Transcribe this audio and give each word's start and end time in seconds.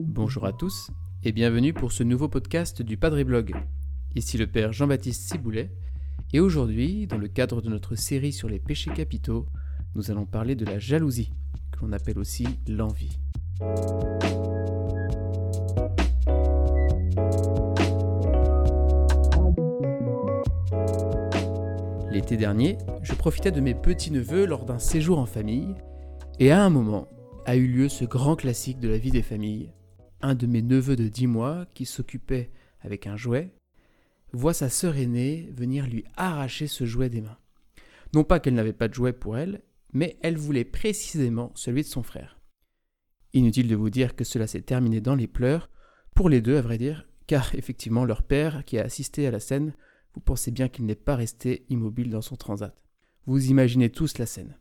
Bonjour 0.00 0.46
à 0.46 0.52
tous 0.52 0.90
et 1.22 1.32
bienvenue 1.32 1.72
pour 1.72 1.92
ce 1.92 2.02
nouveau 2.02 2.28
podcast 2.28 2.82
du 2.82 2.96
Padre 2.96 3.22
Blog. 3.22 3.54
Ici 4.14 4.38
le 4.38 4.46
Père 4.46 4.72
Jean-Baptiste 4.72 5.30
Ciboulet 5.30 5.70
et 6.32 6.40
aujourd'hui, 6.40 7.06
dans 7.06 7.18
le 7.18 7.28
cadre 7.28 7.60
de 7.60 7.68
notre 7.68 7.96
série 7.96 8.32
sur 8.32 8.48
les 8.48 8.60
péchés 8.60 8.92
capitaux, 8.92 9.46
nous 9.94 10.10
allons 10.10 10.26
parler 10.26 10.54
de 10.54 10.64
la 10.64 10.78
jalousie, 10.78 11.32
que 11.72 11.80
l'on 11.84 11.92
appelle 11.92 12.18
aussi 12.18 12.46
l'envie. 12.68 13.18
L'été 22.20 22.36
dernier, 22.36 22.76
je 23.02 23.14
profitais 23.14 23.50
de 23.50 23.62
mes 23.62 23.74
petits-neveux 23.74 24.44
lors 24.44 24.66
d'un 24.66 24.78
séjour 24.78 25.18
en 25.18 25.24
famille, 25.24 25.74
et 26.38 26.50
à 26.50 26.62
un 26.62 26.68
moment 26.68 27.08
a 27.46 27.56
eu 27.56 27.66
lieu 27.66 27.88
ce 27.88 28.04
grand 28.04 28.36
classique 28.36 28.78
de 28.78 28.90
la 28.90 28.98
vie 28.98 29.10
des 29.10 29.22
familles. 29.22 29.72
Un 30.20 30.34
de 30.34 30.46
mes 30.46 30.60
neveux 30.60 30.96
de 30.96 31.08
10 31.08 31.26
mois, 31.28 31.64
qui 31.72 31.86
s'occupait 31.86 32.50
avec 32.82 33.06
un 33.06 33.16
jouet, 33.16 33.54
voit 34.34 34.52
sa 34.52 34.68
sœur 34.68 34.98
aînée 34.98 35.48
venir 35.56 35.86
lui 35.86 36.04
arracher 36.18 36.66
ce 36.66 36.84
jouet 36.84 37.08
des 37.08 37.22
mains. 37.22 37.38
Non 38.12 38.22
pas 38.22 38.38
qu'elle 38.38 38.52
n'avait 38.52 38.74
pas 38.74 38.88
de 38.88 38.94
jouet 38.94 39.14
pour 39.14 39.38
elle, 39.38 39.62
mais 39.94 40.18
elle 40.20 40.36
voulait 40.36 40.66
précisément 40.66 41.52
celui 41.54 41.80
de 41.80 41.88
son 41.88 42.02
frère. 42.02 42.38
Inutile 43.32 43.66
de 43.66 43.76
vous 43.76 43.88
dire 43.88 44.14
que 44.14 44.24
cela 44.24 44.46
s'est 44.46 44.60
terminé 44.60 45.00
dans 45.00 45.14
les 45.14 45.26
pleurs, 45.26 45.70
pour 46.14 46.28
les 46.28 46.42
deux 46.42 46.58
à 46.58 46.60
vrai 46.60 46.76
dire, 46.76 47.08
car 47.26 47.54
effectivement 47.54 48.04
leur 48.04 48.22
père, 48.22 48.62
qui 48.66 48.78
a 48.78 48.84
assisté 48.84 49.26
à 49.26 49.30
la 49.30 49.40
scène, 49.40 49.72
vous 50.14 50.20
pensez 50.20 50.50
bien 50.50 50.68
qu'il 50.68 50.86
n'est 50.86 50.94
pas 50.94 51.16
resté 51.16 51.64
immobile 51.68 52.10
dans 52.10 52.22
son 52.22 52.36
transat. 52.36 52.74
Vous 53.26 53.50
imaginez 53.50 53.90
tous 53.90 54.18
la 54.18 54.26
scène. 54.26 54.58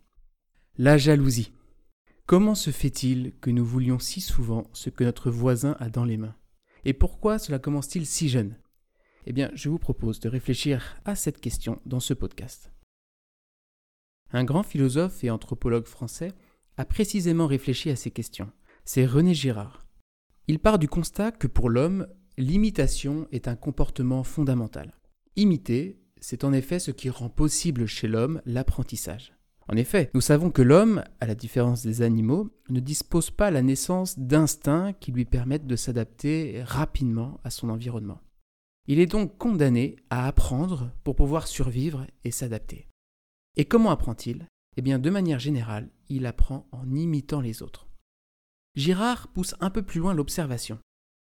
La 0.77 0.97
jalousie. 0.97 1.53
Comment 2.25 2.55
se 2.55 2.69
fait-il 2.71 3.33
que 3.39 3.49
nous 3.49 3.65
voulions 3.65 3.99
si 3.99 4.21
souvent 4.21 4.69
ce 4.73 4.89
que 4.89 5.03
notre 5.03 5.31
voisin 5.31 5.75
a 5.79 5.89
dans 5.89 6.05
les 6.05 6.17
mains? 6.17 6.35
Et 6.85 6.93
pourquoi 6.93 7.39
cela 7.39 7.59
commence-t-il 7.59 8.05
si 8.05 8.29
jeune? 8.29 8.55
Eh 9.25 9.33
bien, 9.33 9.49
je 9.53 9.69
vous 9.69 9.79
propose 9.79 10.19
de 10.19 10.29
réfléchir 10.29 10.95
à 11.05 11.15
cette 11.15 11.41
question 11.41 11.81
dans 11.85 11.99
ce 11.99 12.13
podcast. 12.13 12.71
Un 14.31 14.43
grand 14.43 14.63
philosophe 14.63 15.23
et 15.23 15.31
anthropologue 15.31 15.87
français 15.87 16.33
a 16.77 16.85
précisément 16.85 17.47
réfléchi 17.47 17.89
à 17.89 17.95
ces 17.95 18.11
questions. 18.11 18.51
C'est 18.85 19.05
René 19.05 19.33
Girard. 19.33 19.85
Il 20.47 20.59
part 20.59 20.79
du 20.79 20.87
constat 20.87 21.31
que 21.31 21.47
pour 21.47 21.69
l'homme, 21.69 22.07
l'imitation 22.37 23.27
est 23.31 23.47
un 23.47 23.55
comportement 23.55 24.23
fondamental. 24.23 24.98
Imiter, 25.39 25.97
c'est 26.19 26.43
en 26.43 26.51
effet 26.51 26.79
ce 26.79 26.91
qui 26.91 27.09
rend 27.09 27.29
possible 27.29 27.85
chez 27.85 28.09
l'homme 28.09 28.41
l'apprentissage. 28.45 29.31
En 29.69 29.77
effet, 29.77 30.11
nous 30.13 30.19
savons 30.19 30.51
que 30.51 30.61
l'homme, 30.61 31.01
à 31.21 31.27
la 31.27 31.33
différence 31.33 31.81
des 31.81 32.01
animaux, 32.01 32.49
ne 32.69 32.81
dispose 32.81 33.31
pas 33.31 33.47
à 33.47 33.51
la 33.51 33.61
naissance 33.61 34.19
d'instincts 34.19 34.91
qui 34.91 35.13
lui 35.13 35.23
permettent 35.23 35.65
de 35.65 35.77
s'adapter 35.77 36.61
rapidement 36.63 37.39
à 37.45 37.51
son 37.51 37.69
environnement. 37.69 38.19
Il 38.87 38.99
est 38.99 39.05
donc 39.05 39.37
condamné 39.37 39.95
à 40.09 40.27
apprendre 40.27 40.91
pour 41.05 41.15
pouvoir 41.15 41.47
survivre 41.47 42.05
et 42.25 42.31
s'adapter. 42.31 42.89
Et 43.55 43.63
comment 43.63 43.91
apprend-il? 43.91 44.45
Eh 44.75 44.81
bien, 44.81 44.99
de 44.99 45.09
manière 45.09 45.39
générale, 45.39 45.89
il 46.09 46.25
apprend 46.25 46.67
en 46.73 46.93
imitant 46.93 47.39
les 47.39 47.63
autres. 47.63 47.87
Girard 48.75 49.29
pousse 49.29 49.55
un 49.61 49.69
peu 49.69 49.83
plus 49.83 50.01
loin 50.01 50.13
l'observation. 50.13 50.79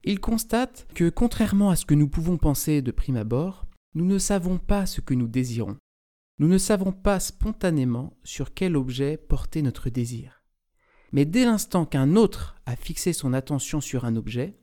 Il 0.04 0.20
constate 0.20 0.86
que, 0.94 1.10
contrairement 1.10 1.72
à 1.72 1.76
ce 1.76 1.88
que 1.88 1.96
nous 1.96 2.08
pouvons 2.08 2.38
penser 2.38 2.84
de 2.84 2.92
prime 2.92 3.18
abord, 3.18 3.66
nous 3.96 4.06
ne 4.06 4.18
savons 4.18 4.58
pas 4.58 4.86
ce 4.86 5.02
que 5.02 5.14
nous 5.14 5.28
désirons. 5.28 5.78
Nous 6.40 6.48
ne 6.48 6.58
savons 6.58 6.92
pas 6.92 7.20
spontanément 7.20 8.18
sur 8.24 8.54
quel 8.54 8.76
objet 8.76 9.18
porter 9.18 9.62
notre 9.62 9.90
désir. 9.90 10.44
Mais 11.12 11.26
dès 11.26 11.46
l'instant 11.46 11.86
qu'un 11.86 12.16
autre 12.16 12.56
a 12.66 12.76
fixé 12.76 13.14
son 13.14 13.34
attention 13.34 13.82
sur 13.82 14.06
un 14.06 14.16
objet, 14.16 14.58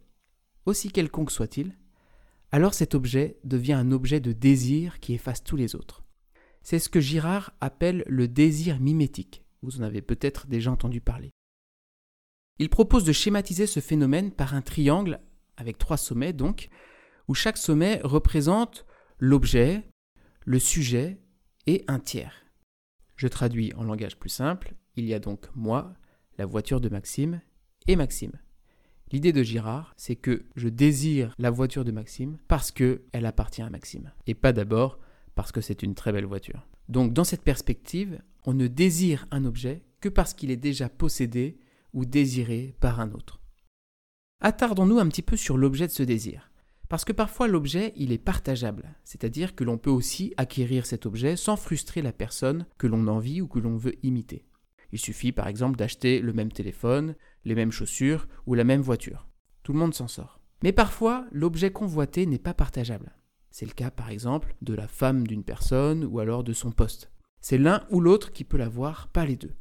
aussi 0.67 0.91
quelconque 0.91 1.31
soit-il, 1.31 1.79
alors 2.51 2.75
cet 2.75 2.97
objet 2.97 3.39
devient 3.45 3.75
un 3.75 3.93
objet 3.93 4.19
de 4.19 4.33
désir 4.33 4.99
qui 4.99 5.15
efface 5.15 5.45
tous 5.45 5.57
les 5.57 5.77
autres. 5.77 6.03
C'est 6.63 6.81
ce 6.81 6.89
que 6.89 7.01
Girard 7.01 7.53
appelle 7.61 8.03
le 8.09 8.27
désir 8.27 8.81
mimétique. 8.81 9.45
Vous 9.63 9.81
en 9.81 9.85
avez 9.85 10.03
peut-être 10.03 10.49
déjà 10.49 10.73
entendu 10.73 11.01
parler. 11.01 11.31
Il 12.59 12.69
propose 12.69 13.05
de 13.05 13.13
schématiser 13.13 13.69
ce 13.69 13.79
phénomène 13.79 14.33
par 14.33 14.55
un 14.55 14.61
triangle, 14.61 15.21
avec 15.57 15.79
trois 15.79 15.97
sommets 15.97 16.33
donc, 16.33 16.69
où 17.29 17.35
chaque 17.35 17.59
sommet 17.59 18.01
représente 18.03 18.85
l'objet, 19.21 19.87
le 20.47 20.59
sujet 20.59 21.21
et 21.67 21.85
un 21.89 21.99
tiers. 21.99 22.47
Je 23.17 23.29
traduis 23.29 23.73
en 23.75 23.85
langage 23.85 24.19
plus 24.19 24.31
simple, 24.31 24.75
il 24.97 25.05
y 25.05 25.13
a 25.13 25.19
donc 25.19 25.47
moi, 25.55 25.93
la 26.39 26.47
voiture 26.47 26.81
de 26.81 26.89
Maxime, 26.89 27.43
et 27.87 27.97
Maxime. 27.97 28.33
L'idée 29.13 29.33
de 29.33 29.43
Girard, 29.43 29.93
c'est 29.99 30.17
que 30.17 30.47
je 30.57 30.69
désire 30.69 31.35
la 31.39 31.51
voiture 31.51 31.85
de 31.85 31.93
Maxime 31.93 32.39
parce 32.49 32.71
qu'elle 32.71 33.27
appartient 33.27 33.61
à 33.61 33.69
Maxime, 33.69 34.11
et 34.27 34.35
pas 34.35 34.55
d'abord 34.55 34.99
parce 35.35 35.53
que 35.53 35.61
c'est 35.61 35.83
une 35.83 35.95
très 35.95 36.13
belle 36.13 36.25
voiture. 36.25 36.67
Donc 36.89 37.13
dans 37.13 37.25
cette 37.25 37.43
perspective, 37.43 38.23
on 38.47 38.55
ne 38.55 38.69
désire 38.69 39.27
un 39.31 39.45
objet 39.45 39.85
que 40.01 40.09
parce 40.09 40.33
qu'il 40.33 40.51
est 40.51 40.57
déjà 40.57 40.89
possédé 40.89 41.59
ou 41.93 42.07
désiré 42.07 42.75
par 42.81 43.01
un 43.01 43.13
autre. 43.13 43.43
Attardons-nous 44.41 44.99
un 44.99 45.09
petit 45.09 45.23
peu 45.23 45.37
sur 45.37 45.59
l'objet 45.59 45.87
de 45.87 45.93
ce 45.93 46.03
désir. 46.03 46.51
Parce 46.91 47.05
que 47.05 47.13
parfois 47.13 47.47
l'objet, 47.47 47.93
il 47.95 48.11
est 48.11 48.19
partageable, 48.19 48.97
c'est-à-dire 49.05 49.55
que 49.55 49.63
l'on 49.63 49.79
peut 49.79 49.91
aussi 49.91 50.35
acquérir 50.37 50.87
cet 50.87 51.07
objet 51.07 51.37
sans 51.37 51.55
frustrer 51.55 52.03
la 52.03 52.13
personne 52.13 52.67
que 52.79 52.89
l'on 52.89 53.07
envie 53.07 53.41
ou 53.41 53.47
que 53.47 53.61
l'on 53.61 53.77
veut 53.77 53.95
imiter. 54.03 54.45
Il 54.91 54.99
suffit 54.99 55.31
par 55.31 55.47
exemple 55.47 55.77
d'acheter 55.77 56.19
le 56.19 56.33
même 56.33 56.51
téléphone, 56.51 57.15
les 57.45 57.55
mêmes 57.55 57.71
chaussures 57.71 58.27
ou 58.45 58.55
la 58.55 58.65
même 58.65 58.81
voiture. 58.81 59.29
Tout 59.63 59.73
le 59.73 59.79
monde 59.79 59.95
s'en 59.95 60.09
sort. 60.09 60.41
Mais 60.65 60.73
parfois, 60.73 61.27
l'objet 61.31 61.71
convoité 61.71 62.27
n'est 62.27 62.41
pas 62.41 62.55
partageable. 62.55 63.15
C'est 63.53 63.67
le 63.67 63.73
cas 63.73 63.93
par 63.93 64.11
exemple 64.11 64.57
de 64.61 64.75
la 64.75 64.89
femme 64.89 65.29
d'une 65.29 65.45
personne 65.45 66.05
ou 66.05 66.19
alors 66.19 66.43
de 66.43 66.53
son 66.53 66.73
poste. 66.73 67.13
C'est 67.41 67.57
l'un 67.57 67.87
ou 67.91 68.01
l'autre 68.01 68.33
qui 68.33 68.43
peut 68.43 68.59
l'avoir, 68.59 69.07
pas 69.13 69.25
les 69.25 69.37
deux. 69.37 69.55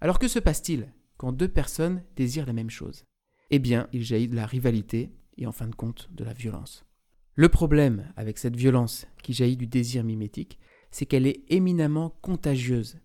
Alors 0.00 0.18
que 0.18 0.26
se 0.26 0.40
passe-t-il 0.40 0.92
quand 1.18 1.30
deux 1.30 1.46
personnes 1.48 2.02
désirent 2.16 2.46
la 2.46 2.52
même 2.52 2.68
chose? 2.68 3.04
Eh 3.50 3.60
bien, 3.60 3.88
il 3.92 4.02
jaillit 4.02 4.26
de 4.26 4.34
la 4.34 4.44
rivalité 4.44 5.12
et 5.38 5.46
en 5.46 5.52
fin 5.52 5.66
de 5.66 5.74
compte 5.74 6.08
de 6.12 6.24
la 6.24 6.32
violence. 6.32 6.84
Le 7.34 7.48
problème 7.48 8.12
avec 8.16 8.36
cette 8.38 8.56
violence 8.56 9.06
qui 9.22 9.32
jaillit 9.32 9.56
du 9.56 9.66
désir 9.66 10.04
mimétique, 10.04 10.58
c'est 10.90 11.06
qu'elle 11.06 11.26
est 11.26 11.44
éminemment 11.48 12.10
contagieuse. 12.20 12.98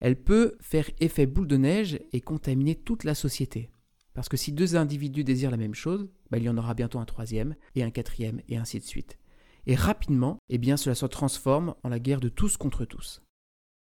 Elle 0.00 0.22
peut 0.22 0.56
faire 0.60 0.90
effet 1.00 1.26
boule 1.26 1.48
de 1.48 1.56
neige 1.56 1.98
et 2.12 2.20
contaminer 2.20 2.74
toute 2.74 3.04
la 3.04 3.14
société. 3.14 3.70
Parce 4.14 4.28
que 4.28 4.36
si 4.36 4.52
deux 4.52 4.76
individus 4.76 5.24
désirent 5.24 5.50
la 5.50 5.56
même 5.56 5.74
chose, 5.74 6.08
bah, 6.30 6.38
il 6.38 6.44
y 6.44 6.48
en 6.48 6.58
aura 6.58 6.74
bientôt 6.74 6.98
un 6.98 7.04
troisième, 7.04 7.56
et 7.74 7.82
un 7.82 7.90
quatrième, 7.90 8.42
et 8.48 8.56
ainsi 8.56 8.78
de 8.78 8.84
suite. 8.84 9.18
Et 9.66 9.74
rapidement, 9.74 10.38
eh 10.48 10.58
bien, 10.58 10.76
cela 10.76 10.94
se 10.94 11.06
transforme 11.06 11.74
en 11.82 11.88
la 11.88 11.98
guerre 11.98 12.20
de 12.20 12.28
tous 12.28 12.56
contre 12.56 12.84
tous. 12.84 13.22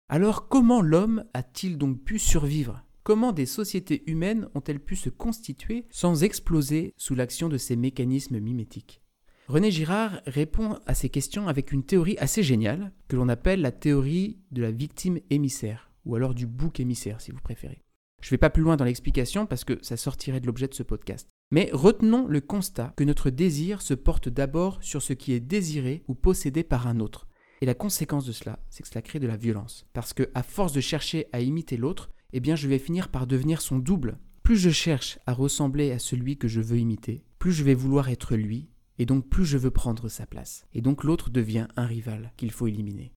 Alors 0.09 0.47
comment 0.47 0.81
l'homme 0.81 1.25
a-t-il 1.33 1.77
donc 1.77 2.01
pu 2.03 2.17
survivre? 2.17 2.81
Comment 3.07 3.31
des 3.31 3.45
sociétés 3.45 4.03
humaines 4.11 4.49
ont-elles 4.53 4.81
pu 4.81 4.97
se 4.97 5.09
constituer 5.09 5.85
sans 5.89 6.25
exploser 6.25 6.93
sous 6.97 7.15
l'action 7.15 7.47
de 7.47 7.57
ces 7.57 7.77
mécanismes 7.77 8.37
mimétiques? 8.37 9.01
René 9.47 9.71
Girard 9.71 10.19
répond 10.25 10.77
à 10.85 10.93
ces 10.93 11.07
questions 11.07 11.47
avec 11.47 11.71
une 11.71 11.85
théorie 11.85 12.17
assez 12.17 12.43
géniale 12.43 12.91
que 13.07 13.15
l'on 13.15 13.29
appelle 13.29 13.61
la 13.61 13.71
théorie 13.71 14.41
de 14.51 14.61
la 14.61 14.71
victime 14.71 15.21
émissaire, 15.29 15.89
ou 16.03 16.15
alors 16.15 16.33
du 16.33 16.47
bouc 16.47 16.81
émissaire 16.81 17.21
si 17.21 17.31
vous 17.31 17.39
préférez. 17.39 17.81
Je 18.21 18.27
ne 18.27 18.31
vais 18.31 18.37
pas 18.39 18.49
plus 18.49 18.61
loin 18.61 18.75
dans 18.75 18.83
l'explication 18.83 19.45
parce 19.45 19.63
que 19.63 19.79
ça 19.81 19.95
sortirait 19.95 20.41
de 20.41 20.47
l'objet 20.47 20.67
de 20.67 20.73
ce 20.73 20.83
podcast. 20.83 21.29
Mais 21.49 21.69
retenons 21.71 22.27
le 22.27 22.41
constat 22.41 22.93
que 22.97 23.05
notre 23.05 23.29
désir 23.29 23.81
se 23.81 23.93
porte 23.93 24.27
d'abord 24.27 24.83
sur 24.83 25.01
ce 25.01 25.13
qui 25.13 25.31
est 25.31 25.39
désiré 25.39 26.03
ou 26.09 26.13
possédé 26.13 26.65
par 26.65 26.87
un 26.87 26.99
autre. 26.99 27.29
Et 27.61 27.65
la 27.65 27.73
conséquence 27.73 28.25
de 28.25 28.33
cela, 28.33 28.59
c'est 28.69 28.83
que 28.83 28.89
cela 28.89 29.01
crée 29.01 29.19
de 29.19 29.27
la 29.27 29.37
violence. 29.37 29.87
Parce 29.93 30.13
que, 30.13 30.29
à 30.35 30.43
force 30.43 30.73
de 30.73 30.81
chercher 30.81 31.27
à 31.31 31.39
imiter 31.39 31.77
l'autre, 31.77 32.11
eh 32.33 32.39
bien 32.39 32.55
je 32.55 32.67
vais 32.67 32.79
finir 32.79 33.09
par 33.09 33.27
devenir 33.27 33.61
son 33.61 33.79
double. 33.79 34.17
Plus 34.43 34.57
je 34.57 34.69
cherche 34.69 35.19
à 35.25 35.33
ressembler 35.33 35.91
à 35.91 35.99
celui 35.99 36.37
que 36.37 36.47
je 36.47 36.61
veux 36.61 36.79
imiter, 36.79 37.25
plus 37.39 37.51
je 37.51 37.63
vais 37.63 37.73
vouloir 37.73 38.09
être 38.09 38.35
lui, 38.35 38.69
et 38.97 39.05
donc 39.05 39.27
plus 39.29 39.45
je 39.45 39.57
veux 39.57 39.71
prendre 39.71 40.09
sa 40.09 40.25
place. 40.25 40.65
Et 40.73 40.81
donc 40.81 41.03
l'autre 41.03 41.29
devient 41.29 41.67
un 41.75 41.85
rival 41.85 42.33
qu'il 42.37 42.51
faut 42.51 42.67
éliminer. 42.67 43.13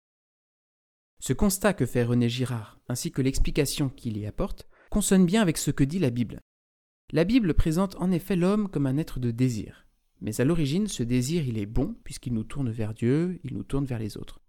Ce 1.20 1.32
constat 1.32 1.74
que 1.74 1.86
fait 1.86 2.02
René 2.02 2.28
Girard, 2.28 2.80
ainsi 2.88 3.12
que 3.12 3.22
l'explication 3.22 3.90
qu'il 3.90 4.16
y 4.16 4.26
apporte, 4.26 4.66
consonne 4.90 5.26
bien 5.26 5.42
avec 5.42 5.58
ce 5.58 5.70
que 5.70 5.84
dit 5.84 5.98
la 5.98 6.10
Bible. 6.10 6.40
La 7.12 7.24
Bible 7.24 7.54
présente 7.54 7.96
en 7.96 8.10
effet 8.10 8.36
l'homme 8.36 8.68
comme 8.68 8.86
un 8.86 8.96
être 8.96 9.20
de 9.20 9.30
désir. 9.30 9.86
Mais 10.20 10.40
à 10.40 10.44
l'origine, 10.44 10.86
ce 10.86 11.02
désir, 11.02 11.46
il 11.46 11.58
est 11.58 11.66
bon, 11.66 11.96
puisqu'il 12.04 12.34
nous 12.34 12.44
tourne 12.44 12.70
vers 12.70 12.94
Dieu, 12.94 13.40
il 13.44 13.54
nous 13.54 13.64
tourne 13.64 13.84
vers 13.84 13.98
les 13.98 14.16
autres. 14.16 14.40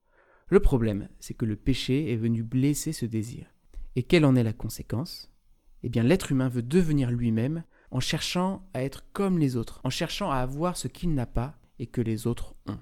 Le 0.47 0.59
problème, 0.59 1.09
c'est 1.19 1.33
que 1.33 1.45
le 1.45 1.55
péché 1.55 2.11
est 2.11 2.17
venu 2.17 2.43
blesser 2.43 2.93
ce 2.93 3.05
désir. 3.05 3.50
Et 3.95 4.03
quelle 4.03 4.25
en 4.25 4.35
est 4.35 4.43
la 4.43 4.53
conséquence? 4.53 5.31
Eh 5.83 5.89
bien, 5.89 6.03
l'être 6.03 6.31
humain 6.31 6.49
veut 6.49 6.61
devenir 6.61 7.11
lui-même 7.11 7.63
en 7.89 7.99
cherchant 7.99 8.67
à 8.73 8.83
être 8.83 9.03
comme 9.11 9.38
les 9.38 9.57
autres, 9.57 9.81
en 9.83 9.89
cherchant 9.89 10.31
à 10.31 10.38
avoir 10.38 10.77
ce 10.77 10.88
qu'il 10.88 11.13
n'a 11.13 11.25
pas 11.25 11.57
et 11.79 11.88
que 11.88 12.01
les 12.01 12.27
autres 12.27 12.55
ont. 12.67 12.79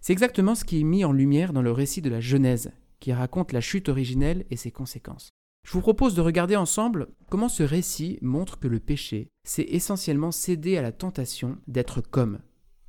C'est 0.00 0.12
exactement 0.12 0.54
ce 0.54 0.64
qui 0.64 0.80
est 0.80 0.84
mis 0.84 1.04
en 1.04 1.12
lumière 1.12 1.52
dans 1.52 1.62
le 1.62 1.72
récit 1.72 2.02
de 2.02 2.10
la 2.10 2.20
Genèse, 2.20 2.72
qui 3.00 3.12
raconte 3.12 3.52
la 3.52 3.60
chute 3.60 3.88
originelle 3.88 4.44
et 4.50 4.56
ses 4.56 4.70
conséquences. 4.70 5.30
Je 5.64 5.72
vous 5.72 5.80
propose 5.80 6.14
de 6.14 6.20
regarder 6.20 6.56
ensemble 6.56 7.08
comment 7.30 7.48
ce 7.48 7.62
récit 7.62 8.18
montre 8.20 8.58
que 8.58 8.66
le 8.66 8.80
péché, 8.80 9.28
c'est 9.44 9.62
essentiellement 9.62 10.32
céder 10.32 10.76
à 10.76 10.82
la 10.82 10.92
tentation 10.92 11.58
d'être 11.68 12.00
comme, 12.00 12.40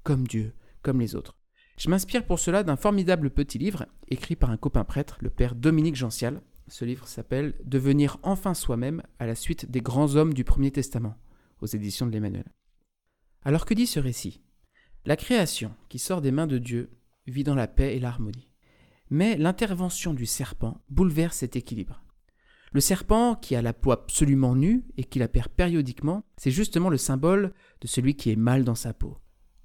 comme 0.04 0.28
Dieu, 0.28 0.54
comme 0.82 1.00
les 1.00 1.16
autres. 1.16 1.38
Je 1.78 1.90
m'inspire 1.90 2.26
pour 2.26 2.40
cela 2.40 2.64
d'un 2.64 2.76
formidable 2.76 3.30
petit 3.30 3.58
livre 3.58 3.86
écrit 4.10 4.36
par 4.36 4.50
un 4.50 4.58
copain 4.58 4.84
prêtre, 4.84 5.18
le 5.22 5.30
père 5.30 5.56
Dominique 5.56 5.96
Gential. 5.96 6.42
Ce 6.68 6.86
livre 6.86 7.08
s'appelle 7.08 7.56
Devenir 7.66 8.18
enfin 8.24 8.54
soi-même 8.54 9.04
à 9.20 9.26
la 9.26 9.36
suite 9.36 9.70
des 9.70 9.82
grands 9.82 10.16
hommes 10.16 10.34
du 10.34 10.44
Premier 10.44 10.72
Testament, 10.72 11.16
aux 11.62 11.66
éditions 11.66 12.06
de 12.06 12.12
l'Emmanuel. 12.12 12.52
Alors 13.44 13.66
que 13.66 13.74
dit 13.74 13.88
ce 13.88 14.00
récit? 14.00 14.42
La 15.06 15.18
création, 15.18 15.74
qui 15.90 16.00
sort 16.00 16.22
des 16.22 16.32
mains 16.32 16.48
de 16.48 16.58
Dieu, 16.58 16.90
vit 17.28 17.44
dans 17.44 17.56
la 17.56 17.68
paix 17.68 17.96
et 17.96 18.00
l'harmonie. 18.00 18.50
Mais 19.10 19.38
l'intervention 19.38 20.14
du 20.14 20.26
serpent 20.26 20.82
bouleverse 20.90 21.38
cet 21.38 21.56
équilibre. 21.56 22.04
Le 22.72 22.82
serpent, 22.82 23.36
qui 23.36 23.56
a 23.56 23.62
la 23.62 23.74
peau 23.74 23.92
absolument 23.92 24.56
nue 24.56 24.84
et 24.98 25.04
qui 25.04 25.20
la 25.20 25.28
perd 25.28 25.50
périodiquement, 25.50 26.24
c'est 26.38 26.52
justement 26.52 26.90
le 26.90 26.98
symbole 26.98 27.54
de 27.82 27.88
celui 27.88 28.16
qui 28.16 28.32
est 28.32 28.36
mal 28.36 28.64
dans 28.64 28.76
sa 28.76 28.94
peau, 28.94 29.20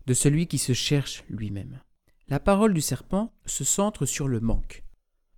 de 0.06 0.12
celui 0.14 0.46
qui 0.46 0.58
se 0.58 0.74
cherche 0.74 1.24
lui-même. 1.30 1.80
La 2.28 2.40
parole 2.40 2.74
du 2.74 2.82
serpent 2.82 3.32
se 3.46 3.64
centre 3.64 4.04
sur 4.04 4.28
le 4.28 4.40
manque. 4.40 4.84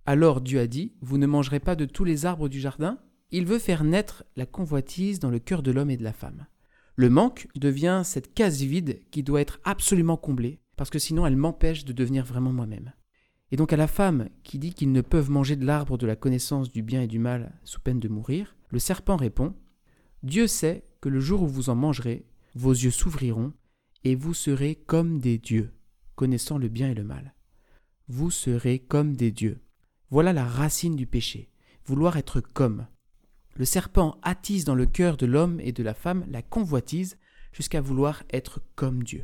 Alors 0.05 0.41
Dieu 0.41 0.59
a 0.59 0.67
dit, 0.67 0.93
Vous 1.01 1.17
ne 1.17 1.27
mangerez 1.27 1.59
pas 1.59 1.75
de 1.75 1.85
tous 1.85 2.03
les 2.03 2.25
arbres 2.25 2.49
du 2.49 2.59
jardin? 2.59 2.99
Il 3.31 3.45
veut 3.45 3.59
faire 3.59 3.83
naître 3.83 4.23
la 4.35 4.45
convoitise 4.45 5.19
dans 5.19 5.29
le 5.29 5.39
cœur 5.39 5.63
de 5.63 5.71
l'homme 5.71 5.89
et 5.89 5.97
de 5.97 6.03
la 6.03 6.13
femme. 6.13 6.47
Le 6.95 7.09
manque 7.09 7.47
devient 7.55 8.01
cette 8.03 8.33
case 8.33 8.61
vide 8.61 8.99
qui 9.11 9.23
doit 9.23 9.41
être 9.41 9.59
absolument 9.63 10.17
comblée, 10.17 10.59
parce 10.75 10.89
que 10.89 10.99
sinon 10.99 11.25
elle 11.25 11.37
m'empêche 11.37 11.85
de 11.85 11.93
devenir 11.93 12.25
vraiment 12.25 12.51
moi-même. 12.51 12.93
Et 13.51 13.57
donc 13.57 13.73
à 13.73 13.77
la 13.77 13.87
femme 13.87 14.29
qui 14.43 14.59
dit 14.59 14.73
qu'ils 14.73 14.91
ne 14.91 15.01
peuvent 15.01 15.29
manger 15.29 15.55
de 15.55 15.65
l'arbre 15.65 15.97
de 15.97 16.07
la 16.07 16.15
connaissance 16.15 16.71
du 16.71 16.81
bien 16.81 17.01
et 17.01 17.07
du 17.07 17.19
mal 17.19 17.53
sous 17.63 17.79
peine 17.79 17.99
de 17.99 18.07
mourir, 18.07 18.55
le 18.69 18.79
serpent 18.79 19.17
répond 19.17 19.53
Dieu 20.23 20.47
sait 20.47 20.85
que 21.01 21.09
le 21.09 21.19
jour 21.19 21.41
où 21.41 21.47
vous 21.47 21.69
en 21.69 21.75
mangerez, 21.75 22.25
vos 22.55 22.71
yeux 22.71 22.91
s'ouvriront 22.91 23.53
et 24.03 24.15
vous 24.15 24.33
serez 24.33 24.75
comme 24.75 25.19
des 25.19 25.37
dieux, 25.37 25.73
connaissant 26.15 26.57
le 26.57 26.67
bien 26.67 26.89
et 26.89 26.95
le 26.95 27.03
mal. 27.03 27.33
Vous 28.07 28.31
serez 28.31 28.79
comme 28.79 29.15
des 29.15 29.31
dieux. 29.31 29.61
Voilà 30.11 30.33
la 30.33 30.45
racine 30.45 30.97
du 30.97 31.07
péché, 31.07 31.49
vouloir 31.85 32.17
être 32.17 32.41
comme. 32.41 32.85
Le 33.55 33.63
serpent 33.63 34.17
attise 34.23 34.65
dans 34.65 34.75
le 34.75 34.85
cœur 34.85 35.15
de 35.15 35.25
l'homme 35.25 35.61
et 35.61 35.71
de 35.71 35.83
la 35.83 35.93
femme 35.93 36.25
la 36.29 36.41
convoitise 36.41 37.17
jusqu'à 37.53 37.79
vouloir 37.79 38.23
être 38.29 38.61
comme 38.75 39.03
Dieu. 39.03 39.23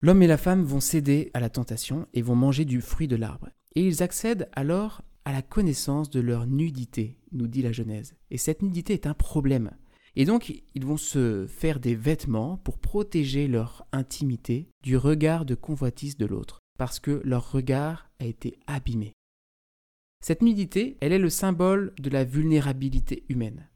L'homme 0.00 0.22
et 0.22 0.26
la 0.26 0.38
femme 0.38 0.62
vont 0.62 0.80
céder 0.80 1.30
à 1.34 1.40
la 1.40 1.50
tentation 1.50 2.08
et 2.14 2.22
vont 2.22 2.34
manger 2.34 2.64
du 2.64 2.80
fruit 2.80 3.08
de 3.08 3.16
l'arbre. 3.16 3.50
Et 3.74 3.86
ils 3.86 4.02
accèdent 4.02 4.48
alors 4.52 5.02
à 5.26 5.32
la 5.32 5.42
connaissance 5.42 6.08
de 6.08 6.20
leur 6.20 6.46
nudité, 6.46 7.18
nous 7.30 7.46
dit 7.46 7.62
la 7.62 7.72
Genèse. 7.72 8.16
Et 8.30 8.38
cette 8.38 8.62
nudité 8.62 8.94
est 8.94 9.06
un 9.06 9.14
problème. 9.14 9.70
Et 10.16 10.24
donc, 10.24 10.62
ils 10.74 10.84
vont 10.84 10.96
se 10.96 11.46
faire 11.46 11.78
des 11.78 11.94
vêtements 11.94 12.56
pour 12.56 12.78
protéger 12.78 13.48
leur 13.48 13.86
intimité 13.92 14.70
du 14.82 14.96
regard 14.96 15.44
de 15.44 15.54
convoitise 15.54 16.16
de 16.16 16.26
l'autre, 16.26 16.60
parce 16.78 16.98
que 17.00 17.20
leur 17.22 17.52
regard 17.52 18.10
a 18.18 18.24
été 18.24 18.58
abîmé. 18.66 19.12
Cette 20.22 20.42
nudité, 20.42 20.96
elle 21.00 21.12
est 21.12 21.18
le 21.18 21.28
symbole 21.28 21.92
de 21.98 22.08
la 22.08 22.22
vulnérabilité 22.22 23.24
humaine. 23.28 23.68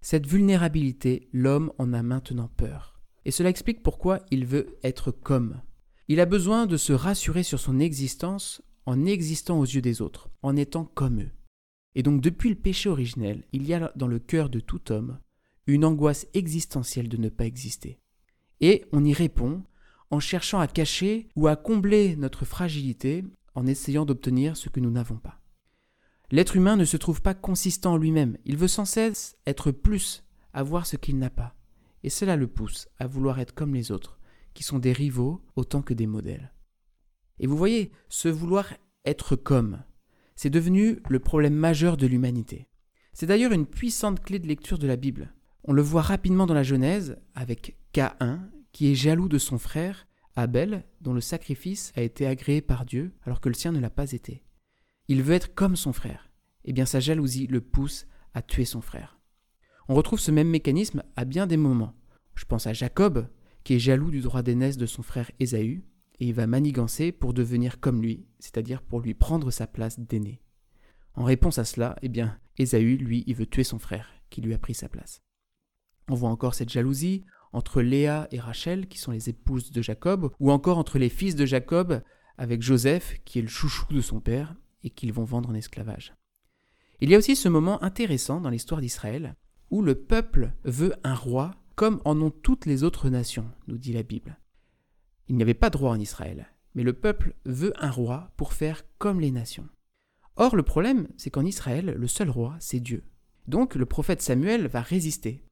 Cette 0.00 0.26
vulnérabilité, 0.26 1.28
l'homme 1.32 1.72
en 1.78 1.92
a 1.92 2.02
maintenant 2.02 2.48
peur. 2.48 3.00
Et 3.24 3.30
cela 3.30 3.48
explique 3.48 3.84
pourquoi 3.84 4.18
il 4.32 4.44
veut 4.44 4.76
être 4.82 5.12
comme. 5.12 5.62
Il 6.08 6.18
a 6.18 6.26
besoin 6.26 6.66
de 6.66 6.76
se 6.76 6.92
rassurer 6.92 7.44
sur 7.44 7.60
son 7.60 7.78
existence 7.78 8.60
en 8.86 9.06
existant 9.06 9.60
aux 9.60 9.64
yeux 9.64 9.80
des 9.80 10.02
autres, 10.02 10.30
en 10.42 10.56
étant 10.56 10.84
comme 10.84 11.20
eux. 11.20 11.30
Et 11.94 12.02
donc 12.02 12.20
depuis 12.20 12.48
le 12.50 12.56
péché 12.56 12.88
originel, 12.88 13.44
il 13.52 13.64
y 13.64 13.72
a 13.72 13.92
dans 13.94 14.08
le 14.08 14.18
cœur 14.18 14.50
de 14.50 14.58
tout 14.58 14.90
homme 14.90 15.20
une 15.68 15.84
angoisse 15.84 16.26
existentielle 16.34 17.08
de 17.08 17.18
ne 17.18 17.28
pas 17.28 17.46
exister. 17.46 18.00
Et 18.60 18.84
on 18.92 19.04
y 19.04 19.12
répond 19.12 19.62
en 20.10 20.18
cherchant 20.18 20.58
à 20.58 20.66
cacher 20.66 21.28
ou 21.36 21.46
à 21.46 21.54
combler 21.54 22.16
notre 22.16 22.44
fragilité 22.44 23.24
en 23.54 23.64
essayant 23.66 24.04
d'obtenir 24.04 24.56
ce 24.56 24.68
que 24.68 24.80
nous 24.80 24.90
n'avons 24.90 25.18
pas. 25.18 25.43
L'être 26.30 26.56
humain 26.56 26.76
ne 26.76 26.84
se 26.84 26.96
trouve 26.96 27.22
pas 27.22 27.34
consistant 27.34 27.94
en 27.94 27.96
lui-même, 27.96 28.38
il 28.44 28.56
veut 28.56 28.68
sans 28.68 28.84
cesse 28.84 29.36
être 29.46 29.70
plus, 29.70 30.24
avoir 30.52 30.86
ce 30.86 30.96
qu'il 30.96 31.18
n'a 31.18 31.30
pas 31.30 31.54
et 32.04 32.10
cela 32.10 32.36
le 32.36 32.46
pousse 32.46 32.86
à 32.98 33.06
vouloir 33.08 33.40
être 33.40 33.54
comme 33.54 33.74
les 33.74 33.90
autres, 33.90 34.20
qui 34.52 34.62
sont 34.62 34.78
des 34.78 34.92
rivaux 34.92 35.42
autant 35.56 35.82
que 35.82 35.94
des 35.94 36.06
modèles. 36.06 36.52
Et 37.40 37.46
vous 37.48 37.56
voyez, 37.56 37.90
ce 38.10 38.28
vouloir 38.28 38.74
être 39.06 39.34
comme, 39.34 39.82
c'est 40.36 40.50
devenu 40.50 41.00
le 41.08 41.18
problème 41.18 41.54
majeur 41.54 41.96
de 41.96 42.06
l'humanité. 42.06 42.68
C'est 43.14 43.26
d'ailleurs 43.26 43.52
une 43.52 43.66
puissante 43.66 44.22
clé 44.22 44.38
de 44.38 44.46
lecture 44.46 44.78
de 44.78 44.86
la 44.86 44.96
Bible. 44.96 45.32
On 45.64 45.72
le 45.72 45.82
voit 45.82 46.02
rapidement 46.02 46.46
dans 46.46 46.54
la 46.54 46.62
Genèse 46.62 47.16
avec 47.34 47.78
Caïn, 47.92 48.50
qui 48.72 48.90
est 48.90 48.94
jaloux 48.94 49.28
de 49.28 49.38
son 49.38 49.58
frère, 49.58 50.06
Abel, 50.36 50.84
dont 51.00 51.14
le 51.14 51.20
sacrifice 51.20 51.92
a 51.96 52.02
été 52.02 52.26
agréé 52.26 52.60
par 52.60 52.84
Dieu 52.84 53.14
alors 53.22 53.40
que 53.40 53.48
le 53.48 53.54
sien 53.54 53.72
ne 53.72 53.80
l'a 53.80 53.90
pas 53.90 54.12
été. 54.12 54.44
Il 55.08 55.22
veut 55.22 55.34
être 55.34 55.54
comme 55.54 55.76
son 55.76 55.92
frère. 55.92 56.30
Eh 56.64 56.72
bien 56.72 56.86
sa 56.86 57.00
jalousie 57.00 57.46
le 57.46 57.60
pousse 57.60 58.06
à 58.32 58.42
tuer 58.42 58.64
son 58.64 58.80
frère. 58.80 59.18
On 59.88 59.94
retrouve 59.94 60.18
ce 60.18 60.30
même 60.30 60.48
mécanisme 60.48 61.02
à 61.14 61.24
bien 61.24 61.46
des 61.46 61.58
moments. 61.58 61.94
Je 62.34 62.46
pense 62.46 62.66
à 62.66 62.72
Jacob, 62.72 63.28
qui 63.64 63.74
est 63.74 63.78
jaloux 63.78 64.10
du 64.10 64.20
droit 64.20 64.42
d'aînesse 64.42 64.78
de 64.78 64.86
son 64.86 65.02
frère 65.02 65.30
Ésaü, 65.40 65.84
et 66.20 66.26
il 66.26 66.34
va 66.34 66.46
manigancer 66.46 67.12
pour 67.12 67.34
devenir 67.34 67.80
comme 67.80 68.00
lui, 68.00 68.26
c'est-à-dire 68.38 68.82
pour 68.82 69.00
lui 69.00 69.14
prendre 69.14 69.50
sa 69.50 69.66
place 69.66 70.00
d'aîné. 70.00 70.40
En 71.14 71.24
réponse 71.24 71.58
à 71.58 71.64
cela, 71.64 71.96
eh 72.02 72.08
bien, 72.08 72.38
Ésaü, 72.56 72.96
lui, 72.96 73.24
il 73.26 73.34
veut 73.34 73.46
tuer 73.46 73.64
son 73.64 73.78
frère, 73.78 74.08
qui 74.30 74.40
lui 74.40 74.54
a 74.54 74.58
pris 74.58 74.74
sa 74.74 74.88
place. 74.88 75.22
On 76.08 76.14
voit 76.14 76.30
encore 76.30 76.54
cette 76.54 76.70
jalousie 76.70 77.24
entre 77.52 77.82
Léa 77.82 78.26
et 78.30 78.40
Rachel, 78.40 78.88
qui 78.88 78.98
sont 78.98 79.12
les 79.12 79.28
épouses 79.28 79.70
de 79.70 79.82
Jacob, 79.82 80.32
ou 80.40 80.50
encore 80.50 80.78
entre 80.78 80.98
les 80.98 81.08
fils 81.08 81.34
de 81.36 81.46
Jacob 81.46 82.02
avec 82.36 82.62
Joseph, 82.62 83.20
qui 83.24 83.38
est 83.38 83.42
le 83.42 83.48
chouchou 83.48 83.92
de 83.92 84.00
son 84.00 84.20
père, 84.20 84.56
et 84.84 84.90
qu'ils 84.90 85.12
vont 85.12 85.24
vendre 85.24 85.48
en 85.48 85.54
esclavage. 85.54 86.14
Il 87.00 87.10
y 87.10 87.14
a 87.14 87.18
aussi 87.18 87.34
ce 87.34 87.48
moment 87.48 87.82
intéressant 87.82 88.40
dans 88.40 88.50
l'histoire 88.50 88.80
d'Israël, 88.80 89.34
où 89.70 89.82
le 89.82 89.96
peuple 89.96 90.52
veut 90.64 90.94
un 91.02 91.14
roi 91.14 91.56
comme 91.74 92.00
en 92.04 92.20
ont 92.20 92.30
toutes 92.30 92.66
les 92.66 92.84
autres 92.84 93.08
nations, 93.10 93.50
nous 93.66 93.78
dit 93.78 93.92
la 93.92 94.04
Bible. 94.04 94.38
Il 95.28 95.36
n'y 95.36 95.42
avait 95.42 95.54
pas 95.54 95.70
de 95.70 95.76
roi 95.76 95.90
en 95.90 95.98
Israël, 95.98 96.46
mais 96.74 96.84
le 96.84 96.92
peuple 96.92 97.34
veut 97.44 97.72
un 97.82 97.90
roi 97.90 98.32
pour 98.36 98.52
faire 98.52 98.84
comme 98.98 99.20
les 99.20 99.32
nations. 99.32 99.68
Or, 100.36 100.54
le 100.54 100.62
problème, 100.62 101.08
c'est 101.16 101.30
qu'en 101.30 101.44
Israël, 101.44 101.94
le 101.96 102.06
seul 102.06 102.30
roi, 102.30 102.56
c'est 102.60 102.80
Dieu. 102.80 103.04
Donc, 103.46 103.74
le 103.74 103.86
prophète 103.86 104.22
Samuel 104.22 104.66
va 104.66 104.80
résister. 104.80 105.44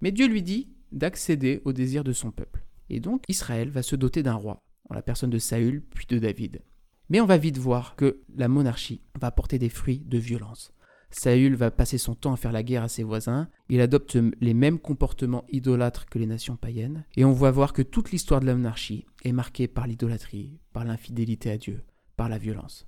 Mais 0.00 0.12
Dieu 0.12 0.26
lui 0.26 0.42
dit 0.42 0.72
d'accéder 0.92 1.60
au 1.64 1.72
désir 1.72 2.04
de 2.04 2.12
son 2.12 2.30
peuple. 2.30 2.64
Et 2.88 3.00
donc, 3.00 3.24
Israël 3.28 3.70
va 3.70 3.82
se 3.82 3.96
doter 3.96 4.22
d'un 4.22 4.34
roi, 4.34 4.58
en 4.88 4.94
la 4.94 5.02
personne 5.02 5.30
de 5.30 5.38
Saül, 5.38 5.82
puis 5.94 6.06
de 6.06 6.18
David. 6.18 6.62
Mais 7.10 7.20
on 7.20 7.26
va 7.26 7.36
vite 7.36 7.58
voir 7.58 7.96
que 7.96 8.20
la 8.36 8.48
monarchie 8.48 9.02
va 9.20 9.30
porter 9.30 9.58
des 9.58 9.68
fruits 9.68 10.02
de 10.06 10.16
violence. 10.16 10.72
Saül 11.10 11.56
va 11.56 11.72
passer 11.72 11.98
son 11.98 12.14
temps 12.14 12.32
à 12.32 12.36
faire 12.36 12.52
la 12.52 12.62
guerre 12.62 12.84
à 12.84 12.88
ses 12.88 13.02
voisins, 13.02 13.48
il 13.68 13.80
adopte 13.80 14.16
les 14.40 14.54
mêmes 14.54 14.78
comportements 14.78 15.44
idolâtres 15.48 16.06
que 16.06 16.20
les 16.20 16.26
nations 16.26 16.56
païennes, 16.56 17.04
et 17.16 17.24
on 17.24 17.32
voit 17.32 17.50
voir 17.50 17.72
que 17.72 17.82
toute 17.82 18.12
l'histoire 18.12 18.40
de 18.40 18.46
la 18.46 18.54
monarchie 18.54 19.06
est 19.24 19.32
marquée 19.32 19.66
par 19.66 19.88
l'idolâtrie, 19.88 20.60
par 20.72 20.84
l'infidélité 20.84 21.50
à 21.50 21.58
Dieu, 21.58 21.82
par 22.16 22.28
la 22.28 22.38
violence. 22.38 22.86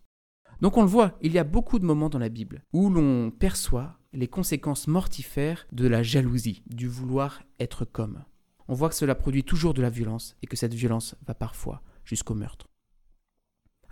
Donc 0.61 0.77
on 0.77 0.83
le 0.83 0.89
voit, 0.89 1.19
il 1.21 1.33
y 1.33 1.39
a 1.39 1.45
beaucoup 1.45 1.81
de 1.81 1.85
moments 1.85 2.09
dans 2.09 2.21
la 2.21 2.29
Bible 2.29 2.63
où 2.73 2.91
l'on 2.91 3.33
perçoit 3.33 3.99
les 4.13 4.29
conséquences 4.29 4.87
mortifères 4.87 5.67
de 5.73 5.89
la 5.89 6.05
jalousie, 6.05 6.63
du 6.67 6.87
vouloir 6.87 7.43
être 7.59 7.85
comme. 7.85 8.23
On 8.69 8.75
voit 8.75 8.89
que 8.89 8.95
cela 8.95 9.17
produit 9.17 9.43
toujours 9.43 9.75
de 9.75 9.83
la 9.83 9.91
violence 9.91 10.37
et 10.43 10.47
que 10.47 10.57
cette 10.57 10.75
violence 10.75 11.17
va 11.27 11.35
parfois 11.35 11.83
jusqu'au 12.05 12.35
meurtre. 12.35 12.69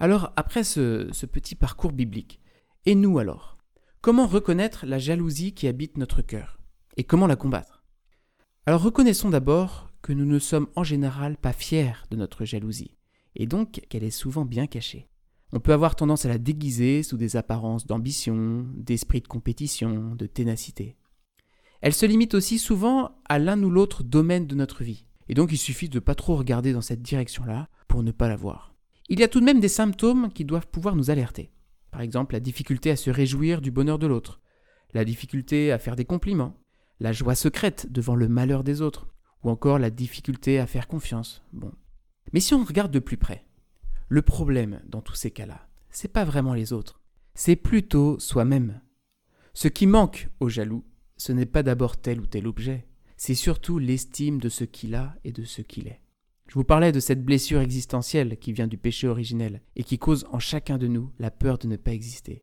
Alors, 0.02 0.33
après 0.37 0.64
ce, 0.64 1.26
petit 1.26 1.54
parcours 1.54 1.92
biblique, 1.92 2.40
et 2.87 2.95
nous 2.95 3.19
alors 3.19 3.59
Comment 4.00 4.26
reconnaître 4.26 4.87
la 4.87 4.99
jalousie 4.99 5.52
qui 5.52 5.69
habite 5.69 5.99
notre 5.99 6.23
cœur 6.23 6.59
Et 6.97 7.04
comment 7.04 7.26
la 7.26 7.37
combattre? 7.37 7.85
Alors 8.64 8.83
reconnaissons 8.83 9.28
d'abord 9.28 9.90
que 10.00 10.14
nous 10.14 10.25
ne 10.25 10.38
sommes 10.38 10.69
en 10.75 10.85
général 10.85 11.37
pas 11.37 11.52
fiers 11.52 11.92
de 12.11 12.16
notre 12.16 12.47
jalousie, 12.47 12.97
et 13.37 13.47
donc 13.47 13.83
qu'elle 13.90 14.02
est 14.02 14.11
souvent 14.11 14.47
bien 14.47 14.66
cachée. 14.66 15.11
On 15.52 15.61
peut 15.61 15.75
avoir 15.75 15.97
tendance 15.97 16.25
à 16.25 16.30
la 16.30 16.38
déguiser 16.38 17.02
sous 17.02 17.19
des 17.19 17.37
apparences 17.37 17.87
d'ambition, 17.87 18.66
d'esprit 18.75 19.21
de 19.21 19.28
compétition, 19.28 20.14
de 20.14 20.25
ténacité. 20.25 20.97
Elle 21.83 21.92
se 21.92 22.07
limite 22.07 22.33
aussi 22.33 22.59
souvent 22.59 23.21
à 23.28 23.38
l'un 23.38 23.62
ou 23.62 23.69
l'autre 23.69 24.02
domaine 24.02 24.47
de 24.47 24.54
notre 24.54 24.83
vie, 24.83 25.04
et 25.28 25.35
donc 25.35 25.52
il 25.52 25.59
suffit 25.59 25.90
de 25.90 25.99
pas 25.99 26.14
trop 26.14 26.37
regarder 26.37 26.73
dans 26.73 26.80
cette 26.80 27.02
direction-là 27.02 27.69
pour 27.87 28.02
ne 28.02 28.12
pas 28.12 28.28
la 28.28 28.37
voir. 28.37 28.70
Il 29.12 29.19
y 29.19 29.25
a 29.25 29.29
tout 29.29 29.40
de 29.40 29.45
même 29.45 29.59
des 29.59 29.69
symptômes 29.69 30.33
qui 30.33 30.45
doivent 30.45 30.69
pouvoir 30.69 30.95
nous 30.95 31.11
alerter. 31.11 31.50
Par 31.90 32.00
exemple, 32.00 32.35
la 32.35 32.40
difficulté 32.40 32.93
à 32.93 32.97
se 32.97 33.11
réjouir 33.11 33.61
du 33.61 33.73
bonheur 33.73 33.99
de 33.99 34.07
l'autre, 34.07 34.40
la 34.95 35.05
difficulté 35.05 35.73
à 35.73 35.81
faire 35.81 35.97
des 35.97 36.05
compliments, 36.05 36.57
la 37.00 37.12
joie 37.12 37.35
secrète 37.35 37.90
devant 37.90 38.14
le 38.14 38.29
malheur 38.29 38.62
des 38.62 38.83
autres, 38.83 39.09
ou 39.43 39.50
encore 39.50 39.81
la 39.81 39.90
difficulté 39.90 40.61
à 40.61 40.69
faire 40.69 40.87
confiance. 40.87 41.43
Bon. 41.52 41.73
Mais 42.33 42.38
si 42.38 42.55
on 42.55 42.62
regarde 42.62 42.93
de 42.93 43.00
plus 43.00 43.17
près, 43.17 43.45
le 44.09 44.23
problème 44.23 44.81
dans 44.87 45.00
tous 45.00 45.17
ces 45.17 45.33
cas-là, 45.33 45.67
c'est 45.90 46.12
pas 46.12 46.25
vraiment 46.25 46.55
les 46.55 46.73
autres, 46.73 47.00
c'est 47.35 47.57
plutôt 47.57 48.17
soi-même. 48.21 48.81
Ce 49.55 49.67
qui 49.67 49.88
manque 49.88 50.29
au 50.38 50.49
jaloux, 50.49 50.85
ce 51.17 51.33
n'est 51.33 51.47
pas 51.47 51.64
d'abord 51.64 51.97
tel 51.97 52.21
ou 52.21 52.26
tel 52.26 52.47
objet, 52.47 52.87
c'est 53.17 53.35
surtout 53.35 53.81
l'estime 53.81 54.38
de 54.38 54.49
ce 54.49 54.62
qu'il 54.62 54.95
a 54.95 55.17
et 55.25 55.33
de 55.33 55.43
ce 55.43 55.62
qu'il 55.62 55.88
est. 55.88 56.00
Je 56.50 56.54
vous 56.54 56.64
parlais 56.64 56.90
de 56.90 56.99
cette 56.99 57.25
blessure 57.25 57.61
existentielle 57.61 58.37
qui 58.37 58.52
vient 58.52 58.66
du 58.66 58.76
péché 58.76 59.07
originel 59.07 59.62
et 59.76 59.85
qui 59.85 60.00
cause 60.00 60.26
en 60.33 60.40
chacun 60.40 60.78
de 60.78 60.88
nous 60.88 61.12
la 61.21 61.30
peur 61.30 61.59
de 61.59 61.69
ne 61.69 61.76
pas 61.76 61.92
exister. 61.92 62.42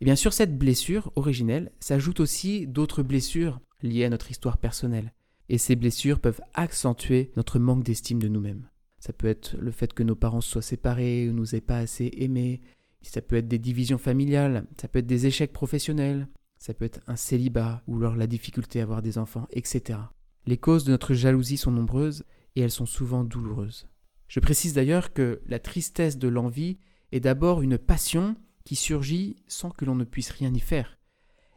Et 0.00 0.04
bien 0.04 0.16
sur 0.16 0.32
cette 0.32 0.58
blessure 0.58 1.12
originelle 1.14 1.70
s'ajoutent 1.78 2.18
aussi 2.18 2.66
d'autres 2.66 3.04
blessures 3.04 3.60
liées 3.80 4.06
à 4.06 4.10
notre 4.10 4.32
histoire 4.32 4.58
personnelle. 4.58 5.14
Et 5.48 5.58
ces 5.58 5.76
blessures 5.76 6.18
peuvent 6.18 6.40
accentuer 6.54 7.30
notre 7.36 7.60
manque 7.60 7.84
d'estime 7.84 8.18
de 8.18 8.26
nous-mêmes. 8.26 8.68
Ça 8.98 9.12
peut 9.12 9.28
être 9.28 9.56
le 9.56 9.70
fait 9.70 9.92
que 9.92 10.02
nos 10.02 10.16
parents 10.16 10.40
soient 10.40 10.60
séparés 10.60 11.28
ou 11.28 11.32
nous 11.32 11.54
aient 11.54 11.60
pas 11.60 11.78
assez 11.78 12.10
aimés. 12.16 12.60
Ça 13.02 13.22
peut 13.22 13.36
être 13.36 13.46
des 13.46 13.60
divisions 13.60 13.98
familiales. 13.98 14.66
Ça 14.80 14.88
peut 14.88 14.98
être 14.98 15.06
des 15.06 15.26
échecs 15.26 15.52
professionnels. 15.52 16.26
Ça 16.58 16.74
peut 16.74 16.86
être 16.86 17.02
un 17.06 17.14
célibat 17.14 17.84
ou 17.86 17.98
alors 17.98 18.16
la 18.16 18.26
difficulté 18.26 18.80
à 18.80 18.82
avoir 18.82 19.00
des 19.00 19.16
enfants, 19.16 19.46
etc. 19.52 20.00
Les 20.44 20.58
causes 20.58 20.82
de 20.82 20.90
notre 20.90 21.14
jalousie 21.14 21.56
sont 21.56 21.70
nombreuses 21.70 22.24
et 22.56 22.60
elles 22.60 22.70
sont 22.70 22.86
souvent 22.86 23.24
douloureuses. 23.24 23.88
Je 24.28 24.40
précise 24.40 24.74
d'ailleurs 24.74 25.12
que 25.12 25.42
la 25.46 25.58
tristesse 25.58 26.18
de 26.18 26.28
l'envie 26.28 26.78
est 27.12 27.20
d'abord 27.20 27.62
une 27.62 27.78
passion 27.78 28.36
qui 28.64 28.76
surgit 28.76 29.36
sans 29.46 29.70
que 29.70 29.84
l'on 29.84 29.94
ne 29.94 30.04
puisse 30.04 30.30
rien 30.30 30.52
y 30.52 30.60
faire. 30.60 30.98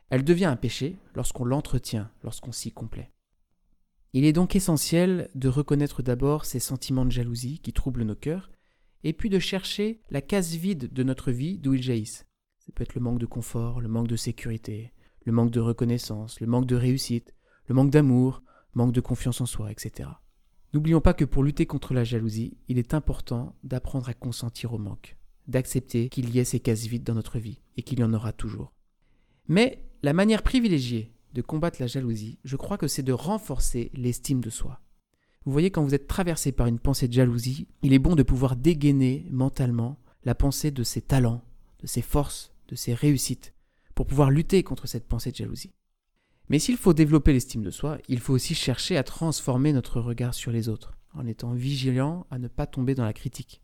Elle 0.09 0.23
devient 0.23 0.45
un 0.45 0.55
péché 0.55 0.97
lorsqu'on 1.15 1.45
l'entretient, 1.45 2.09
lorsqu'on 2.23 2.51
s'y 2.51 2.71
complaît. 2.71 3.11
Il 4.13 4.25
est 4.25 4.33
donc 4.33 4.55
essentiel 4.55 5.29
de 5.35 5.49
reconnaître 5.49 6.01
d'abord 6.01 6.45
ces 6.45 6.59
sentiments 6.59 7.05
de 7.05 7.11
jalousie 7.11 7.59
qui 7.59 7.73
troublent 7.73 8.03
nos 8.03 8.15
cœurs, 8.15 8.49
et 9.03 9.13
puis 9.13 9.29
de 9.29 9.39
chercher 9.39 10.01
la 10.09 10.21
case 10.21 10.55
vide 10.55 10.91
de 10.91 11.03
notre 11.03 11.31
vie 11.31 11.59
d'où 11.59 11.73
ils 11.73 11.83
jaillissent. 11.83 12.25
Ça 12.59 12.71
peut 12.73 12.83
être 12.83 12.95
le 12.95 13.01
manque 13.01 13.19
de 13.19 13.25
confort, 13.25 13.79
le 13.79 13.87
manque 13.87 14.07
de 14.07 14.15
sécurité, 14.15 14.91
le 15.25 15.31
manque 15.31 15.51
de 15.51 15.59
reconnaissance, 15.59 16.39
le 16.39 16.47
manque 16.47 16.65
de 16.65 16.75
réussite, 16.75 17.33
le 17.67 17.75
manque 17.75 17.91
d'amour, 17.91 18.43
manque 18.73 18.93
de 18.93 19.01
confiance 19.01 19.41
en 19.41 19.45
soi, 19.45 19.71
etc. 19.71 20.09
N'oublions 20.73 21.01
pas 21.01 21.13
que 21.13 21.25
pour 21.25 21.43
lutter 21.43 21.65
contre 21.65 21.93
la 21.93 22.03
jalousie, 22.03 22.57
il 22.67 22.77
est 22.77 22.93
important 22.93 23.55
d'apprendre 23.63 24.09
à 24.09 24.13
consentir 24.13 24.73
au 24.73 24.77
manque, 24.77 25.17
d'accepter 25.47 26.09
qu'il 26.09 26.29
y 26.29 26.39
ait 26.39 26.43
ces 26.43 26.59
cases 26.59 26.85
vides 26.85 27.03
dans 27.03 27.15
notre 27.15 27.39
vie 27.39 27.61
et 27.77 27.83
qu'il 27.83 27.99
y 27.99 28.03
en 28.03 28.13
aura 28.13 28.33
toujours. 28.33 28.73
Mais 29.47 29.83
la 30.03 30.13
manière 30.13 30.43
privilégiée 30.43 31.13
de 31.33 31.41
combattre 31.41 31.77
la 31.79 31.87
jalousie, 31.87 32.39
je 32.43 32.57
crois 32.57 32.77
que 32.77 32.87
c'est 32.87 33.03
de 33.03 33.13
renforcer 33.13 33.91
l'estime 33.93 34.41
de 34.41 34.49
soi. 34.49 34.81
Vous 35.45 35.53
voyez, 35.53 35.71
quand 35.71 35.83
vous 35.83 35.95
êtes 35.95 36.07
traversé 36.07 36.51
par 36.51 36.67
une 36.67 36.79
pensée 36.79 37.07
de 37.07 37.13
jalousie, 37.13 37.67
il 37.81 37.93
est 37.93 37.99
bon 37.99 38.15
de 38.15 38.23
pouvoir 38.23 38.57
dégainer 38.57 39.25
mentalement 39.31 39.97
la 40.25 40.35
pensée 40.35 40.71
de 40.71 40.83
ses 40.83 41.01
talents, 41.01 41.43
de 41.79 41.87
ses 41.87 42.01
forces, 42.01 42.51
de 42.67 42.75
ses 42.75 42.93
réussites, 42.93 43.53
pour 43.95 44.05
pouvoir 44.05 44.29
lutter 44.29 44.63
contre 44.63 44.87
cette 44.87 45.07
pensée 45.07 45.31
de 45.31 45.37
jalousie. 45.37 45.71
Mais 46.49 46.59
s'il 46.59 46.77
faut 46.77 46.93
développer 46.93 47.33
l'estime 47.33 47.61
de 47.61 47.71
soi, 47.71 47.97
il 48.07 48.19
faut 48.19 48.33
aussi 48.33 48.55
chercher 48.55 48.97
à 48.97 49.03
transformer 49.03 49.73
notre 49.73 49.99
regard 49.99 50.33
sur 50.33 50.51
les 50.51 50.69
autres, 50.69 50.93
en 51.13 51.25
étant 51.25 51.53
vigilant 51.53 52.25
à 52.31 52.39
ne 52.39 52.47
pas 52.47 52.67
tomber 52.67 52.95
dans 52.95 53.05
la 53.05 53.13
critique. 53.13 53.61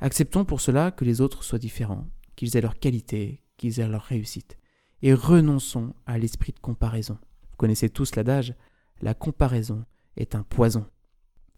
Acceptons 0.00 0.44
pour 0.44 0.60
cela 0.60 0.90
que 0.90 1.04
les 1.04 1.20
autres 1.20 1.44
soient 1.44 1.58
différents, 1.58 2.08
qu'ils 2.36 2.56
aient 2.56 2.62
leurs 2.62 2.78
qualités, 2.78 3.42
qu'ils 3.56 3.80
aient 3.80 3.88
leurs 3.88 4.04
réussites 4.04 4.56
et 5.02 5.14
renonçons 5.14 5.94
à 6.06 6.18
l'esprit 6.18 6.52
de 6.52 6.58
comparaison. 6.58 7.18
Vous 7.50 7.56
connaissez 7.56 7.88
tous 7.88 8.16
l'adage, 8.16 8.54
la 9.00 9.14
comparaison 9.14 9.84
est 10.16 10.34
un 10.34 10.42
poison. 10.42 10.86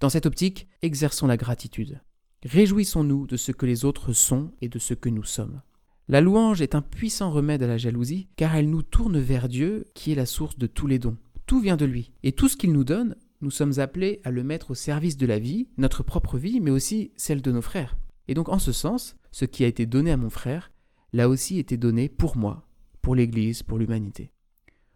Dans 0.00 0.08
cette 0.08 0.26
optique, 0.26 0.68
exerçons 0.82 1.26
la 1.26 1.36
gratitude. 1.36 2.00
Réjouissons-nous 2.44 3.26
de 3.26 3.36
ce 3.36 3.52
que 3.52 3.66
les 3.66 3.84
autres 3.84 4.12
sont 4.12 4.52
et 4.60 4.68
de 4.68 4.78
ce 4.78 4.94
que 4.94 5.08
nous 5.08 5.24
sommes. 5.24 5.62
La 6.08 6.20
louange 6.20 6.60
est 6.60 6.74
un 6.74 6.82
puissant 6.82 7.30
remède 7.30 7.62
à 7.62 7.66
la 7.66 7.78
jalousie, 7.78 8.28
car 8.36 8.56
elle 8.56 8.68
nous 8.68 8.82
tourne 8.82 9.18
vers 9.18 9.48
Dieu, 9.48 9.84
qui 9.94 10.12
est 10.12 10.16
la 10.16 10.26
source 10.26 10.58
de 10.58 10.66
tous 10.66 10.86
les 10.86 10.98
dons. 10.98 11.16
Tout 11.46 11.60
vient 11.60 11.76
de 11.76 11.84
lui, 11.84 12.12
et 12.22 12.32
tout 12.32 12.48
ce 12.48 12.56
qu'il 12.56 12.72
nous 12.72 12.84
donne, 12.84 13.16
nous 13.40 13.50
sommes 13.50 13.78
appelés 13.78 14.20
à 14.24 14.30
le 14.30 14.42
mettre 14.42 14.72
au 14.72 14.74
service 14.74 15.16
de 15.16 15.26
la 15.26 15.38
vie, 15.38 15.68
notre 15.76 16.02
propre 16.02 16.38
vie, 16.38 16.60
mais 16.60 16.70
aussi 16.70 17.12
celle 17.16 17.42
de 17.42 17.52
nos 17.52 17.62
frères. 17.62 17.96
Et 18.28 18.34
donc 18.34 18.48
en 18.48 18.58
ce 18.58 18.72
sens, 18.72 19.16
ce 19.30 19.44
qui 19.44 19.64
a 19.64 19.66
été 19.66 19.86
donné 19.86 20.10
à 20.12 20.16
mon 20.16 20.30
frère, 20.30 20.70
l'a 21.12 21.28
aussi 21.28 21.58
été 21.58 21.76
donné 21.76 22.08
pour 22.08 22.36
moi, 22.36 22.68
pour 23.00 23.14
l'Église, 23.14 23.62
pour 23.62 23.78
l'humanité. 23.78 24.32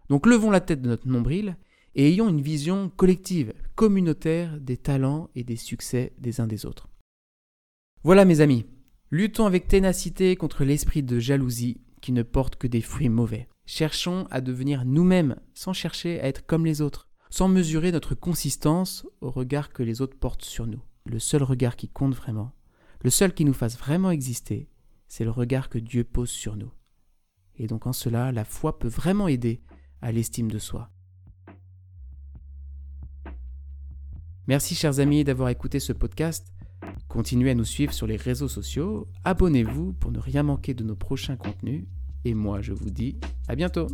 Donc 0.08 0.26
levons 0.26 0.50
la 0.50 0.60
tête 0.60 0.82
de 0.82 0.88
notre 0.88 1.08
nombril 1.08 1.56
et 1.94 2.08
ayons 2.08 2.28
une 2.28 2.40
vision 2.40 2.90
collective, 2.90 3.52
communautaire 3.75 4.60
des 4.60 4.76
talents 4.76 5.30
et 5.34 5.44
des 5.44 5.56
succès 5.56 6.12
des 6.18 6.40
uns 6.40 6.46
des 6.46 6.66
autres. 6.66 6.88
Voilà 8.04 8.25
mes 8.25 8.40
amis, 8.40 8.64
luttons 9.10 9.46
avec 9.46 9.68
ténacité 9.68 10.36
contre 10.36 10.64
l'esprit 10.64 11.02
de 11.02 11.18
jalousie 11.18 11.80
qui 12.00 12.12
ne 12.12 12.22
porte 12.22 12.56
que 12.56 12.66
des 12.66 12.80
fruits 12.80 13.08
mauvais. 13.08 13.48
Cherchons 13.64 14.26
à 14.30 14.40
devenir 14.40 14.84
nous-mêmes 14.84 15.36
sans 15.54 15.72
chercher 15.72 16.20
à 16.20 16.28
être 16.28 16.46
comme 16.46 16.66
les 16.66 16.80
autres, 16.80 17.08
sans 17.30 17.48
mesurer 17.48 17.92
notre 17.92 18.14
consistance 18.14 19.06
au 19.20 19.30
regard 19.30 19.72
que 19.72 19.82
les 19.82 20.00
autres 20.00 20.16
portent 20.16 20.44
sur 20.44 20.66
nous. 20.66 20.82
Le 21.04 21.18
seul 21.18 21.42
regard 21.42 21.76
qui 21.76 21.88
compte 21.88 22.14
vraiment, 22.14 22.52
le 23.02 23.10
seul 23.10 23.34
qui 23.34 23.44
nous 23.44 23.52
fasse 23.52 23.78
vraiment 23.78 24.10
exister, 24.10 24.68
c'est 25.08 25.25
le 25.25 25.30
regard 25.30 25.68
que 25.68 25.78
Dieu 25.78 26.04
pose 26.04 26.30
sur 26.30 26.56
nous. 26.56 26.72
Et 27.56 27.66
donc 27.66 27.86
en 27.86 27.92
cela, 27.92 28.32
la 28.32 28.44
foi 28.44 28.78
peut 28.78 28.88
vraiment 28.88 29.28
aider 29.28 29.62
à 30.02 30.12
l'estime 30.12 30.50
de 30.50 30.58
soi. 30.58 30.90
Merci 34.46 34.75
chers 34.75 35.00
amis 35.00 35.25
d'avoir 35.25 35.48
écouté 35.48 35.80
ce 35.80 35.92
podcast. 35.92 36.52
Continuez 37.08 37.50
à 37.50 37.54
nous 37.54 37.64
suivre 37.64 37.92
sur 37.92 38.06
les 38.06 38.16
réseaux 38.16 38.48
sociaux, 38.48 39.08
abonnez-vous 39.25 39.92
pour 39.94 40.10
ne 40.12 40.18
rien 40.18 40.42
manquer 40.42 40.75
de 40.75 40.84
nos 40.84 40.96
prochains 40.96 41.36
contenus, 41.36 41.84
et 42.25 42.34
moi 42.34 42.60
je 42.60 42.72
vous 42.72 42.90
dis 42.90 43.16
à 43.48 43.54
bientôt. 43.54 43.86